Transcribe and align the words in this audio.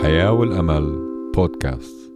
الحياة 0.00 0.32
والأمل 0.32 0.98
بودكاست. 1.34 2.12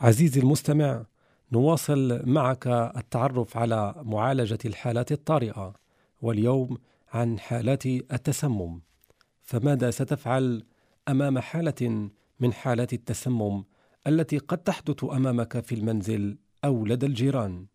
عزيزي 0.00 0.40
المستمع 0.40 1.06
نواصل 1.52 2.22
معك 2.26 2.66
التعرف 2.96 3.56
على 3.56 3.94
معالجة 4.02 4.58
الحالات 4.64 5.12
الطارئة 5.12 5.74
واليوم 6.22 6.78
عن 7.12 7.38
حالات 7.38 7.86
التسمم. 7.86 8.80
فماذا 9.42 9.90
ستفعل 9.90 10.64
أمام 11.08 11.38
حالة 11.38 12.10
من 12.40 12.52
حالات 12.52 12.92
التسمم 12.92 13.64
التي 14.06 14.38
قد 14.38 14.58
تحدث 14.58 15.04
أمامك 15.04 15.60
في 15.60 15.74
المنزل 15.74 16.38
أو 16.64 16.84
لدى 16.86 17.06
الجيران؟ 17.06 17.66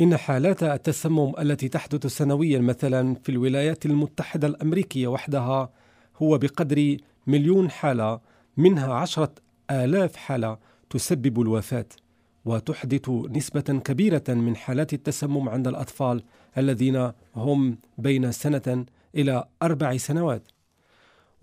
إن 0.00 0.16
حالات 0.16 0.62
التسمم 0.62 1.32
التي 1.38 1.68
تحدث 1.68 2.06
سنويا 2.06 2.58
مثلا 2.58 3.14
في 3.14 3.28
الولايات 3.28 3.86
المتحدة 3.86 4.48
الأمريكية 4.48 5.08
وحدها 5.08 5.70
هو 6.16 6.38
بقدر 6.38 6.96
مليون 7.26 7.70
حالة 7.70 8.20
منها 8.56 8.94
عشرة 8.94 9.34
آلاف 9.70 10.16
حالة 10.16 10.58
تسبب 10.90 11.40
الوفاة 11.40 11.86
وتحدث 12.44 13.08
نسبة 13.08 13.60
كبيرة 13.60 14.24
من 14.28 14.56
حالات 14.56 14.92
التسمم 14.92 15.48
عند 15.48 15.68
الأطفال 15.68 16.22
الذين 16.58 17.12
هم 17.36 17.78
بين 17.98 18.32
سنة 18.32 18.84
إلى 19.14 19.44
أربع 19.62 19.96
سنوات. 19.96 20.42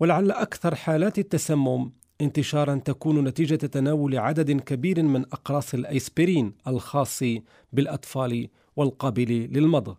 ولعل 0.00 0.30
أكثر 0.30 0.74
حالات 0.74 1.18
التسمم 1.18 1.90
انتشارا 2.24 2.74
تكون 2.74 3.24
نتيجة 3.24 3.54
تناول 3.54 4.18
عدد 4.18 4.60
كبير 4.60 5.02
من 5.02 5.20
أقراص 5.20 5.74
الأيسبرين 5.74 6.52
الخاص 6.66 7.22
بالأطفال 7.72 8.48
والقابل 8.76 9.30
للمضغ 9.52 9.94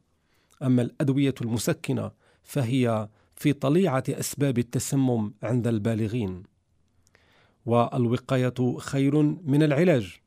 أما 0.64 0.82
الأدوية 0.82 1.36
المسكنة 1.42 2.12
فهي 2.44 3.10
في 3.36 3.54
طليعة 3.54 4.04
أسباب 4.10 4.58
التسمم 4.58 5.34
عند 5.44 5.68
البالغين. 5.68 6.44
والوقاية 7.66 8.78
خير 8.78 9.22
من 9.22 9.64
العلاج. 9.64 10.20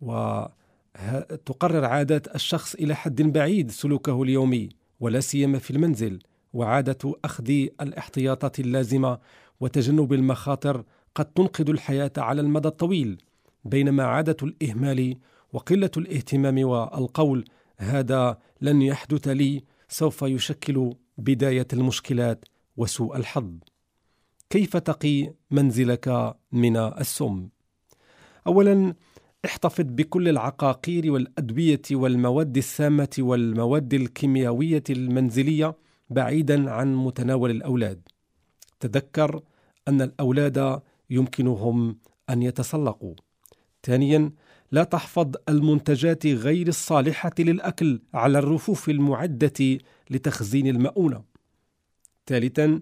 وتقرر 0.00 1.84
عادات 1.84 2.34
الشخص 2.34 2.74
إلى 2.74 2.94
حد 2.94 3.22
بعيد 3.22 3.70
سلوكه 3.70 4.22
اليومي 4.22 4.68
ولا 5.00 5.20
سيما 5.20 5.58
في 5.58 5.70
المنزل 5.70 6.18
وعادة 6.52 7.14
أخذ 7.24 7.50
الاحتياطات 7.80 8.60
اللازمة 8.60 9.18
وتجنب 9.60 10.12
المخاطر 10.12 10.84
قد 11.14 11.24
تنقذ 11.24 11.70
الحياة 11.70 12.12
على 12.18 12.40
المدى 12.40 12.68
الطويل 12.68 13.18
بينما 13.64 14.04
عادة 14.04 14.36
الإهمال 14.42 15.16
وقلة 15.52 15.90
الاهتمام 15.96 16.68
والقول 16.68 17.44
هذا 17.78 18.38
لن 18.60 18.82
يحدث 18.82 19.28
لي 19.28 19.64
سوف 19.88 20.22
يشكل 20.22 20.94
بداية 21.18 21.66
المشكلات 21.72 22.44
وسوء 22.76 23.16
الحظ. 23.16 23.50
كيف 24.50 24.76
تقي 24.76 25.32
منزلك 25.50 26.34
من 26.52 26.76
السم؟ 26.76 27.48
اولا 28.46 28.94
احتفظ 29.44 29.84
بكل 29.88 30.28
العقاقير 30.28 31.12
والأدوية 31.12 31.82
والمواد 31.92 32.56
السامة 32.56 33.16
والمواد 33.18 33.94
الكيميائية 33.94 34.82
المنزلية 34.90 35.76
بعيدا 36.10 36.70
عن 36.70 36.94
متناول 36.96 37.50
الأولاد. 37.50 38.08
تذكر 38.80 39.42
أن 39.88 40.02
الأولاد 40.02 40.80
يمكنهم 41.10 41.98
أن 42.30 42.42
يتسلقوا 42.42 43.14
ثانيا 43.82 44.32
لا 44.72 44.84
تحفظ 44.84 45.32
المنتجات 45.48 46.26
غير 46.26 46.68
الصالحة 46.68 47.32
للأكل 47.38 48.00
على 48.14 48.38
الرفوف 48.38 48.88
المعدة 48.88 49.78
لتخزين 50.10 50.66
المؤونة 50.66 51.22
ثالثا 52.26 52.80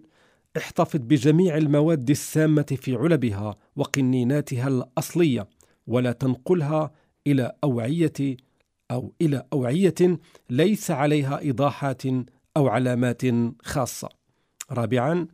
احتفظ 0.57 1.01
بجميع 1.01 1.57
المواد 1.57 2.11
السامة 2.11 2.77
في 2.81 2.97
علبها 2.97 3.57
وقنيناتها 3.77 4.69
الأصلية 4.69 5.49
ولا 5.87 6.13
تنقلها 6.13 6.93
إلى 7.27 7.53
أوعية 7.65 8.37
أو 8.91 9.13
إلى 9.21 9.47
أوعية 9.53 10.19
ليس 10.51 10.91
عليها 10.91 11.39
إيضاحات 11.39 12.03
أو 12.57 12.69
علامات 12.69 13.23
خاصة. 13.63 14.09
رابعا 14.71 15.27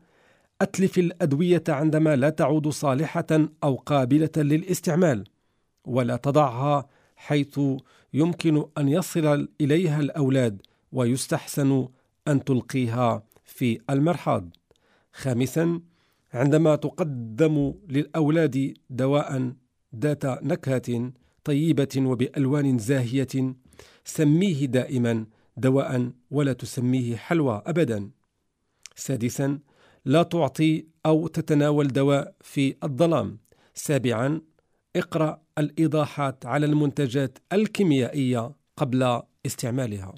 أتلف 0.61 0.99
الأدوية 0.99 1.63
عندما 1.69 2.17
لا 2.17 2.31
تعود 2.31 2.69
صالحة 2.69 3.27
أو 3.65 3.75
قابلة 3.77 4.31
للاستعمال 4.37 5.25
ولا 5.85 6.17
تضعها 6.17 6.89
حيث 7.17 7.61
يمكن 8.15 8.65
أن 8.79 8.89
يصل 8.89 9.49
إليها 9.61 10.01
الأولاد 10.01 10.63
ويستحسن 10.93 11.89
أن 12.29 12.45
تلقيها 12.45 13.23
في 13.45 13.81
المرحاض. 13.91 14.49
خامسا 15.13 15.81
عندما 16.35 16.77
تقدم 16.77 17.75
للأولاد 17.89 18.75
دواء 18.91 19.53
ذات 19.97 20.25
نكهة 20.27 21.13
طيبة 21.45 21.89
وبألوان 21.97 22.79
زاهية 22.79 23.55
سميه 24.05 24.67
دائما 24.67 25.27
دواء 25.57 26.11
ولا 26.31 26.53
تسميه 26.53 27.17
حلوى 27.17 27.63
أبدا 27.67 28.11
سادسا 28.97 29.59
لا 30.05 30.23
تعطي 30.23 30.87
أو 31.07 31.27
تتناول 31.27 31.89
دواء 31.89 32.35
في 32.41 32.77
الظلام 32.85 33.39
سابعا 33.75 34.41
اقرأ 34.97 35.41
الإيضاحات 35.59 36.47
على 36.47 36.67
المنتجات 36.67 37.39
الكيميائية 37.53 38.53
قبل 38.77 39.23
استعمالها 39.47 40.15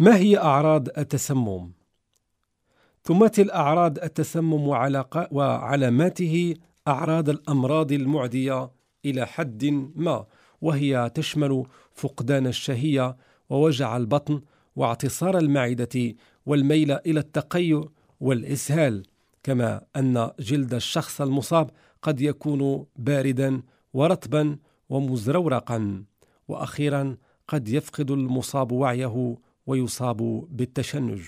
ما 0.00 0.16
هي 0.16 0.38
أعراض 0.38 0.88
التسمم؟ 0.98 1.70
تمثل 3.04 3.50
أعراض 3.50 3.98
التسمم 3.98 4.68
وعلاماته 5.30 6.54
أعراض 6.88 7.28
الأمراض 7.28 7.92
المعدية 7.92 8.70
إلى 9.04 9.26
حد 9.26 9.64
ما 9.94 10.26
وهي 10.60 11.10
تشمل 11.14 11.64
فقدان 11.94 12.46
الشهية 12.46 13.16
ووجع 13.50 13.96
البطن 13.96 14.42
واعتصار 14.76 15.38
المعدة 15.38 16.14
والميل 16.46 16.92
إلى 16.92 17.20
التقيؤ 17.20 17.88
والإسهال 18.20 19.02
كما 19.42 19.82
أن 19.96 20.30
جلد 20.40 20.74
الشخص 20.74 21.20
المصاب 21.20 21.70
قد 22.02 22.20
يكون 22.20 22.86
باردا 22.96 23.62
ورطبا 23.92 24.58
ومزرورقا 24.88 26.04
وأخيرا 26.48 27.16
قد 27.48 27.68
يفقد 27.68 28.10
المصاب 28.10 28.72
وعيه 28.72 29.36
ويصاب 29.66 30.46
بالتشنج. 30.50 31.22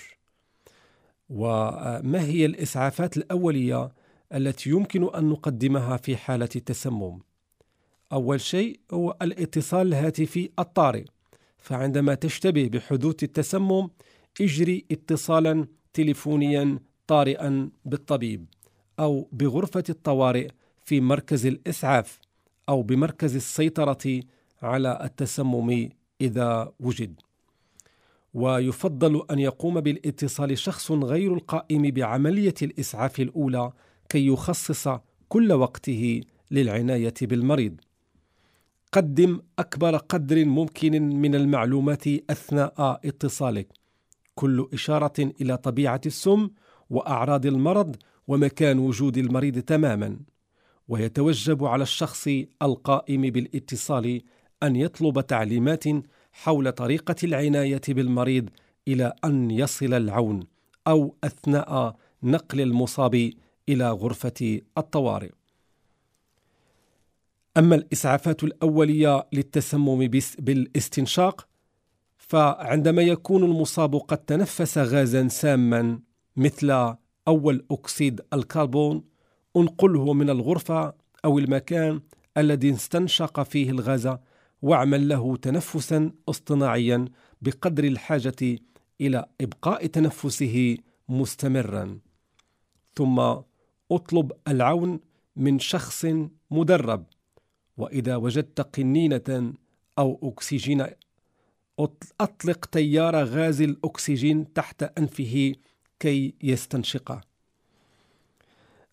وما 1.30 2.20
هي 2.22 2.46
الإسعافات 2.46 3.16
الأولية 3.16 3.92
التي 4.34 4.70
يمكن 4.70 5.14
أن 5.14 5.28
نقدمها 5.28 5.96
في 5.96 6.16
حالة 6.16 6.48
التسمم؟ 6.56 7.18
أول 8.12 8.40
شيء 8.40 8.80
هو 8.92 9.16
الاتصال 9.22 9.86
الهاتفي 9.86 10.50
الطارئ. 10.58 11.04
فعندما 11.58 12.14
تشتبه 12.14 12.68
بحدوث 12.68 13.22
التسمم 13.22 13.88
اجري 14.40 14.84
اتصالا 14.90 15.66
تليفونيا 15.94 16.78
طارئا 17.06 17.70
بالطبيب 17.84 18.46
أو 18.98 19.28
بغرفة 19.32 19.84
الطوارئ 19.88 20.48
في 20.84 21.00
مركز 21.00 21.46
الإسعاف 21.46 22.20
أو 22.68 22.82
بمركز 22.82 23.36
السيطرة 23.36 24.20
على 24.62 24.98
التسمم 25.04 25.88
إذا 26.20 26.72
وجد. 26.80 27.20
ويفضل 28.34 29.22
أن 29.30 29.38
يقوم 29.38 29.80
بالاتصال 29.80 30.58
شخص 30.58 30.90
غير 30.90 31.34
القائم 31.34 31.82
بعملية 31.90 32.54
الإسعاف 32.62 33.20
الأولى 33.20 33.72
كي 34.08 34.26
يخصص 34.26 34.88
كل 35.28 35.52
وقته 35.52 36.20
للعناية 36.50 37.14
بالمريض. 37.22 37.80
قدم 38.92 39.40
أكبر 39.58 39.96
قدر 39.96 40.44
ممكن 40.44 41.02
من 41.02 41.34
المعلومات 41.34 42.06
أثناء 42.06 43.00
اتصالك. 43.04 43.81
كل 44.34 44.68
إشارة 44.72 45.32
إلى 45.40 45.56
طبيعة 45.56 46.00
السم 46.06 46.48
وأعراض 46.90 47.46
المرض 47.46 47.96
ومكان 48.28 48.78
وجود 48.78 49.18
المريض 49.18 49.58
تماما. 49.58 50.16
ويتوجب 50.88 51.64
على 51.64 51.82
الشخص 51.82 52.28
القائم 52.62 53.22
بالاتصال 53.22 54.22
أن 54.62 54.76
يطلب 54.76 55.20
تعليمات 55.20 55.84
حول 56.32 56.72
طريقة 56.72 57.16
العناية 57.24 57.80
بالمريض 57.88 58.48
إلى 58.88 59.12
أن 59.24 59.50
يصل 59.50 59.94
العون 59.94 60.40
أو 60.86 61.16
أثناء 61.24 61.96
نقل 62.22 62.60
المصاب 62.60 63.30
إلى 63.68 63.90
غرفة 63.90 64.60
الطوارئ. 64.78 65.30
أما 67.56 67.74
الإسعافات 67.74 68.44
الأولية 68.44 69.26
للتسمم 69.32 70.08
بالاستنشاق 70.38 71.48
فعندما 72.32 73.02
يكون 73.02 73.44
المصاب 73.44 73.96
قد 73.96 74.18
تنفس 74.18 74.78
غازا 74.78 75.28
ساما 75.28 76.00
مثل 76.36 76.94
أول 77.28 77.66
أكسيد 77.70 78.20
الكربون 78.32 79.04
انقله 79.56 80.12
من 80.12 80.30
الغرفة 80.30 80.94
أو 81.24 81.38
المكان 81.38 82.00
الذي 82.36 82.74
استنشق 82.74 83.42
فيه 83.42 83.70
الغاز 83.70 84.16
واعمل 84.62 85.08
له 85.08 85.36
تنفسا 85.36 86.10
اصطناعيا 86.28 87.04
بقدر 87.42 87.84
الحاجة 87.84 88.58
إلى 89.00 89.26
إبقاء 89.40 89.86
تنفسه 89.86 90.76
مستمرا. 91.08 91.98
ثم 92.96 93.20
أطلب 93.90 94.32
العون 94.48 95.00
من 95.36 95.58
شخص 95.58 96.06
مدرب 96.50 97.04
وإذا 97.76 98.16
وجدت 98.16 98.60
قنينة 98.60 99.52
أو 99.98 100.18
أكسجين 100.22 100.86
أطلق 102.20 102.66
تيار 102.66 103.24
غاز 103.24 103.62
الأكسجين 103.62 104.52
تحت 104.52 104.82
أنفه 104.82 105.54
كي 106.00 106.34
يستنشقه 106.42 107.20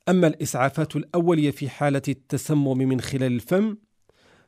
أما 0.09 0.27
الإسعافات 0.27 0.95
الأولية 0.95 1.51
في 1.51 1.69
حالة 1.69 2.01
التسمم 2.07 2.77
من 2.77 3.01
خلال 3.01 3.33
الفم 3.33 3.77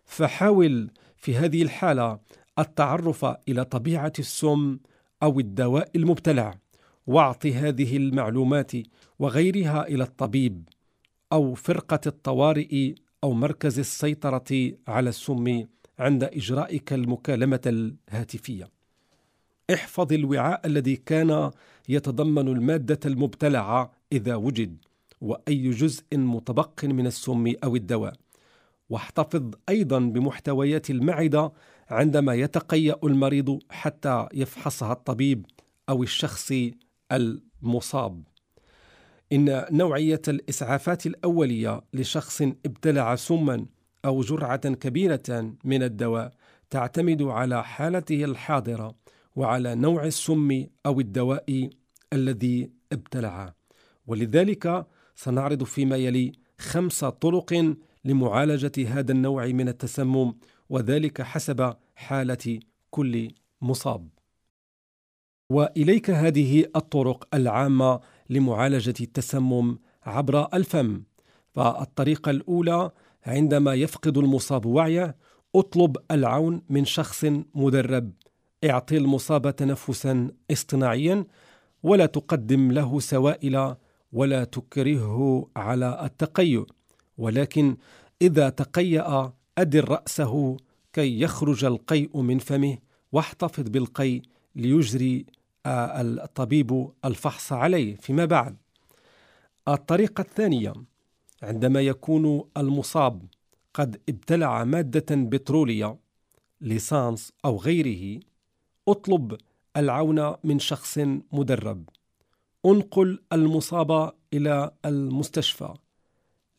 فحاول 0.05 0.91
في 1.17 1.35
هذه 1.35 1.63
الحالة 1.63 2.19
التعرف 2.59 3.25
إلى 3.25 3.65
طبيعة 3.65 4.13
السم 4.19 4.79
أو 5.23 5.39
الدواء 5.39 5.89
المبتلع 5.95 6.53
واعط 7.07 7.45
هذه 7.45 7.97
المعلومات 7.97 8.71
وغيرها 9.19 9.87
إلى 9.87 10.03
الطبيب 10.03 10.69
أو 11.31 11.53
فرقة 11.53 11.99
الطوارئ 12.07 12.93
أو 13.23 13.33
مركز 13.33 13.79
السيطرة 13.79 14.71
على 14.87 15.09
السم 15.09 15.65
عند 16.01 16.23
إجرائك 16.23 16.93
المكالمة 16.93 17.61
الهاتفية. 17.65 18.69
احفظ 19.73 20.13
الوعاء 20.13 20.67
الذي 20.67 20.95
كان 20.95 21.51
يتضمن 21.89 22.47
المادة 22.47 22.99
المبتلعة 23.05 23.91
إذا 24.11 24.35
وجد 24.35 24.77
وأي 25.21 25.69
جزء 25.69 26.03
متبق 26.13 26.85
من 26.85 27.07
السم 27.07 27.53
أو 27.63 27.75
الدواء. 27.75 28.13
واحتفظ 28.89 29.51
أيضا 29.69 29.99
بمحتويات 29.99 30.89
المعدة 30.89 31.51
عندما 31.89 32.33
يتقيأ 32.33 32.95
المريض 33.03 33.59
حتى 33.69 34.27
يفحصها 34.33 34.93
الطبيب 34.93 35.45
أو 35.89 36.03
الشخص 36.03 36.53
المصاب. 37.11 38.23
إن 39.33 39.65
نوعية 39.71 40.21
الإسعافات 40.27 41.05
الأولية 41.05 41.81
لشخص 41.93 42.41
ابتلع 42.41 43.15
سما 43.15 43.65
أو 44.05 44.21
جرعة 44.21 44.69
كبيرة 44.73 45.53
من 45.63 45.83
الدواء 45.83 46.33
تعتمد 46.69 47.21
على 47.21 47.63
حالته 47.63 48.23
الحاضرة 48.25 48.95
وعلى 49.35 49.75
نوع 49.75 50.05
السم 50.05 50.65
أو 50.85 50.99
الدواء 50.99 51.69
الذي 52.13 52.71
ابتلعه 52.91 53.55
ولذلك 54.07 54.85
سنعرض 55.15 55.63
فيما 55.63 55.97
يلي 55.97 56.31
خمس 56.59 57.05
طرق 57.05 57.75
لمعالجة 58.05 58.71
هذا 58.87 59.11
النوع 59.11 59.45
من 59.47 59.67
التسمم 59.69 60.33
وذلك 60.69 61.21
حسب 61.21 61.75
حالة 61.95 62.59
كل 62.89 63.31
مصاب. 63.61 64.09
وإليك 65.49 66.09
هذه 66.09 66.65
الطرق 66.75 67.27
العامة 67.33 67.99
لمعالجة 68.29 68.93
التسمم 69.01 69.77
عبر 70.03 70.47
الفم. 70.53 71.03
فالطريقة 71.53 72.29
الأولى 72.29 72.91
عندما 73.25 73.73
يفقد 73.73 74.17
المصاب 74.17 74.65
وعيه 74.65 75.15
اطلب 75.55 75.97
العون 76.11 76.61
من 76.69 76.85
شخص 76.85 77.25
مدرب. 77.55 78.11
اعطي 78.63 78.97
المصاب 78.97 79.55
تنفسا 79.55 80.31
اصطناعيا 80.51 81.25
ولا 81.83 82.05
تقدم 82.05 82.71
له 82.71 82.99
سوائل 82.99 83.75
ولا 84.11 84.43
تكرهه 84.43 85.49
على 85.55 86.05
التقيؤ. 86.05 86.65
ولكن 87.17 87.77
إذا 88.21 88.49
تقيأ 88.49 89.33
أدر 89.57 89.89
رأسه 89.89 90.57
كي 90.93 91.21
يخرج 91.21 91.65
القيء 91.65 92.17
من 92.21 92.39
فمه 92.39 92.77
واحتفظ 93.11 93.69
بالقيء 93.69 94.21
ليجري 94.55 95.25
الطبيب 95.65 96.89
الفحص 97.05 97.53
عليه 97.53 97.95
فيما 97.95 98.25
بعد. 98.25 98.57
الطريقة 99.67 100.21
الثانية 100.21 100.73
عندما 101.41 101.81
يكون 101.81 102.43
المصاب 102.57 103.25
قد 103.73 104.01
ابتلع 104.09 104.63
مادة 104.63 105.15
بتروليه 105.15 105.97
ليسانس 106.61 107.33
أو 107.45 107.57
غيره 107.57 108.19
أطلب 108.87 109.37
العون 109.77 110.35
من 110.43 110.59
شخص 110.59 110.97
مدرب. 111.31 111.89
أنقل 112.65 113.19
المصاب 113.33 114.13
إلى 114.33 114.71
المستشفى 114.85 115.73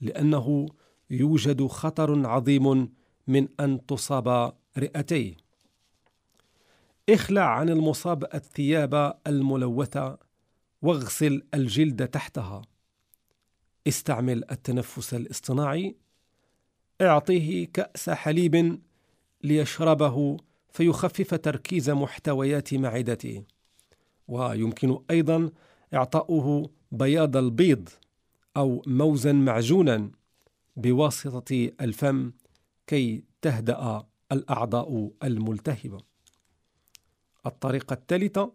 لأنه 0.00 0.68
يوجد 1.10 1.66
خطر 1.66 2.26
عظيم 2.26 2.92
من 3.26 3.48
أن 3.60 3.86
تصاب 3.86 4.52
رئتيه. 4.78 5.36
اخلع 7.08 7.42
عن 7.42 7.68
المصاب 7.68 8.24
الثياب 8.34 9.18
الملوثة 9.26 10.18
واغسل 10.82 11.42
الجلد 11.54 12.08
تحتها. 12.08 12.62
استعمل 13.88 14.44
التنفس 14.50 15.14
الاصطناعي 15.14 15.96
اعطيه 17.00 17.66
كأس 17.66 18.10
حليب 18.10 18.80
ليشربه 19.42 20.36
فيخفف 20.70 21.34
تركيز 21.34 21.90
محتويات 21.90 22.74
معدته. 22.74 23.44
ويمكن 24.28 24.98
أيضا 25.10 25.50
إعطاؤه 25.94 26.70
بياض 26.92 27.36
البيض 27.36 27.88
أو 28.56 28.82
موزا 28.86 29.32
معجونا 29.32 30.10
بواسطة 30.76 31.70
الفم 31.80 32.32
كي 32.86 33.24
تهدأ 33.42 34.02
الأعضاء 34.32 35.10
الملتهبة. 35.22 35.98
الطريقة 37.46 37.94
الثالثة 37.94 38.52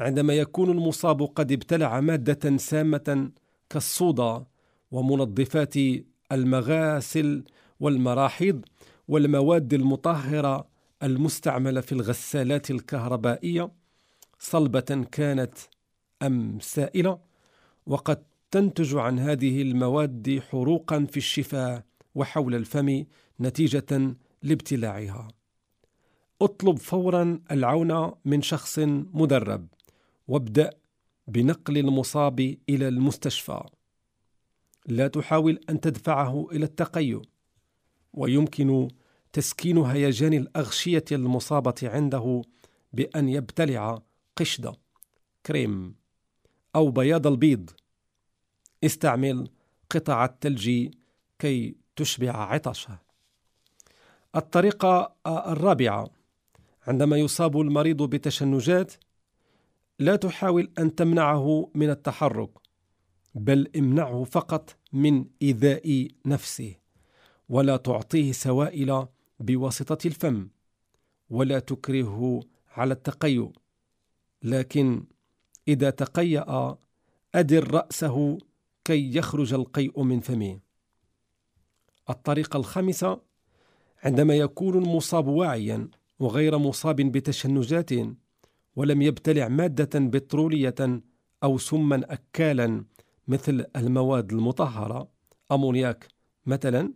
عندما 0.00 0.34
يكون 0.34 0.70
المصاب 0.70 1.22
قد 1.22 1.52
ابتلع 1.52 2.00
مادة 2.00 2.56
سامة 2.56 3.30
كالصودا 3.74 4.46
ومنظفات 4.90 5.74
المغاسل 6.32 7.44
والمراحيض 7.80 8.64
والمواد 9.08 9.74
المطهرة 9.74 10.68
المستعملة 11.02 11.80
في 11.80 11.92
الغسالات 11.92 12.70
الكهربائية 12.70 13.70
صلبة 14.38 15.06
كانت 15.12 15.54
أم 16.22 16.58
سائلة 16.60 17.18
وقد 17.86 18.22
تنتج 18.50 18.96
عن 18.96 19.18
هذه 19.18 19.62
المواد 19.62 20.42
حروقا 20.50 21.06
في 21.10 21.16
الشفاة 21.16 21.84
وحول 22.14 22.54
الفم 22.54 23.04
نتيجة 23.40 24.16
لابتلاعها. 24.42 25.28
اطلب 26.42 26.78
فورا 26.78 27.40
العون 27.50 28.12
من 28.24 28.42
شخص 28.42 28.78
مدرب 29.14 29.66
وابدأ 30.28 30.70
بنقل 31.26 31.78
المصاب 31.78 32.40
إلى 32.68 32.88
المستشفى. 32.88 33.62
لا 34.86 35.08
تحاول 35.08 35.60
أن 35.70 35.80
تدفعه 35.80 36.46
إلى 36.52 36.64
التقيؤ. 36.64 37.22
ويمكن 38.12 38.88
تسكين 39.32 39.78
هيجان 39.78 40.32
الأغشية 40.34 41.04
المصابة 41.12 41.74
عنده 41.82 42.42
بأن 42.92 43.28
يبتلع 43.28 44.02
قشدة 44.36 44.72
كريم 45.46 45.94
أو 46.76 46.90
بياض 46.90 47.26
البيض. 47.26 47.70
استعمل 48.84 49.48
قطع 49.90 50.24
الثلج 50.24 50.88
كي 51.38 51.76
تشبع 51.96 52.30
عطشه. 52.36 52.98
الطريقة 54.36 55.14
الرابعة 55.26 56.10
عندما 56.86 57.16
يصاب 57.16 57.60
المريض 57.60 58.02
بتشنجات 58.02 58.92
لا 59.98 60.16
تحاول 60.16 60.72
أن 60.78 60.94
تمنعه 60.94 61.70
من 61.74 61.90
التحرك 61.90 62.50
بل 63.34 63.70
امنعه 63.76 64.24
فقط 64.24 64.76
من 64.92 65.24
إيذاء 65.42 66.08
نفسه 66.26 66.74
ولا 67.48 67.76
تعطيه 67.76 68.32
سوائل 68.32 69.06
بواسطة 69.40 70.06
الفم 70.06 70.48
ولا 71.30 71.58
تكرهه 71.58 72.40
على 72.68 72.94
التقيؤ. 72.94 73.50
لكن 74.42 75.04
إذا 75.68 75.90
تقيأ 75.90 76.76
أدر 77.34 77.70
رأسه 77.74 78.38
كي 78.84 79.16
يخرج 79.16 79.54
القيء 79.54 80.02
من 80.02 80.20
فمه. 80.20 80.60
الطريقة 82.10 82.56
الخامسه 82.56 83.20
عندما 84.02 84.34
يكون 84.34 84.78
المصاب 84.78 85.26
واعيا 85.26 85.88
وغير 86.18 86.58
مصاب 86.58 86.96
بتشنجات 86.96 87.90
ولم 88.76 89.02
يبتلع 89.02 89.48
مادة 89.48 90.00
بترولية 90.00 91.02
أو 91.42 91.58
سما 91.58 92.00
أكالا 92.12 92.84
مثل 93.28 93.66
المواد 93.76 94.32
المطهرة. 94.32 95.08
أمونياك 95.52 96.08
مثلا. 96.46 96.92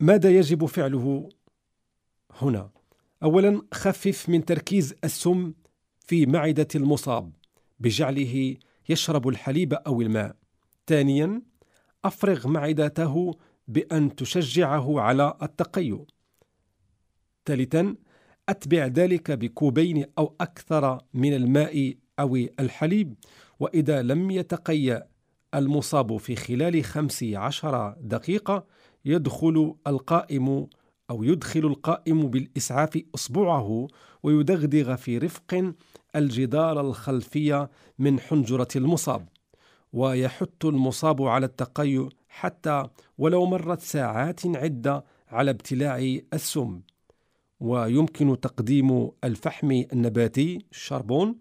ماذا 0.00 0.30
يجب 0.30 0.64
فعله 0.66 1.28
هنا؟ 2.30 2.70
اولا 3.22 3.62
خفف 3.74 4.28
من 4.28 4.44
تركيز 4.44 4.94
السم 5.04 5.52
في 6.06 6.26
معدة 6.26 6.68
المصاب 6.74 7.32
بجعله 7.80 8.56
يشرب 8.88 9.28
الحليب 9.28 9.74
أو 9.74 10.00
الماء. 10.00 10.36
ثانيا 10.86 11.42
أفرغ 12.04 12.48
معدته 12.48 13.34
بأن 13.68 14.16
تشجعه 14.16 15.00
على 15.00 15.36
التقيؤ. 15.42 16.04
ثالثا 17.46 17.96
أتبع 18.48 18.86
ذلك 18.86 19.30
بكوبين 19.30 20.04
أو 20.18 20.34
أكثر 20.40 20.98
من 21.14 21.34
الماء 21.34 21.94
أو 22.20 22.36
الحليب 22.36 23.14
وإذا 23.60 24.02
لم 24.02 24.30
يتقيأ 24.30 25.06
المصاب 25.54 26.16
في 26.16 26.36
خلال 26.36 26.84
خمس 26.84 27.24
عشر 27.24 27.94
دقيقة 28.00 28.66
يدخل 29.04 29.74
القائم 29.86 30.66
أو 31.10 31.22
يدخل 31.22 31.60
القائم 31.60 32.30
بالإسعاف 32.30 33.02
إصبعه 33.14 33.88
ويدغدغ 34.22 34.96
في 34.96 35.18
رفق 35.18 35.72
الجدار 36.16 36.80
الخلفي 36.80 37.68
من 37.98 38.20
حنجرة 38.20 38.68
المصاب. 38.76 39.28
ويحث 39.92 40.64
المصاب 40.64 41.22
على 41.22 41.46
التقيؤ 41.46 42.08
حتى 42.28 42.88
ولو 43.18 43.46
مرت 43.46 43.80
ساعات 43.80 44.46
عدة 44.46 45.04
على 45.28 45.50
ابتلاع 45.50 46.18
السم. 46.32 46.80
ويمكن 47.60 48.40
تقديم 48.40 49.10
الفحم 49.24 49.70
النباتي 49.92 50.64
الشربون 50.70 51.36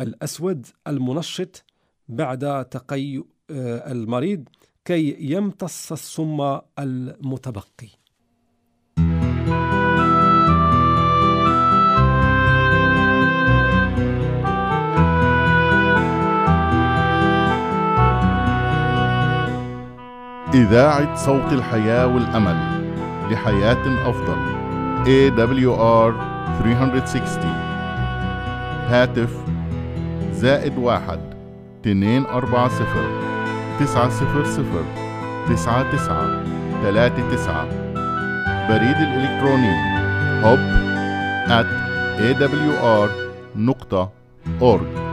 الأسود 0.00 0.66
المنشط 0.86 1.64
بعد 2.08 2.64
تقيؤ 2.64 3.26
آه، 3.50 3.92
المريض 3.92 4.48
كي 4.84 5.16
يمتص 5.20 5.92
السم 5.92 6.58
المتبقي. 6.78 7.88
إذاعة 20.54 21.16
صوت 21.16 21.52
الحياة 21.52 22.06
والأمل 22.06 22.86
لحياة 23.32 24.10
أفضل. 24.10 24.55
AWR 25.06 26.12
360 26.62 27.46
هاتف 28.88 29.30
زائد 30.32 30.78
واحد 30.78 31.20
تنين 31.82 32.26
أربعة 32.26 32.68
صفر 32.68 33.20
تسعة 33.80 34.08
صفر 34.08 34.44
صفر 34.44 34.84
تسعة 35.48 35.92
تسعة 35.92 36.44
تلاتة 36.82 37.30
تسعة. 37.34 37.66
بريد 38.68 38.96
الإلكتروني 38.96 39.96
hub 40.42 40.60
at 41.50 41.66
awr 42.20 43.10
نقطة 43.56 44.10
org. 44.60 45.05